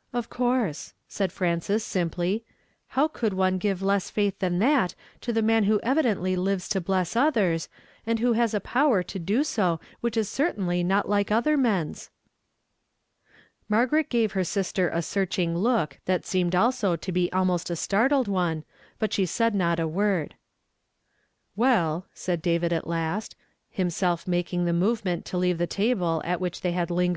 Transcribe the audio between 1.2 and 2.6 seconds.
Frances simply."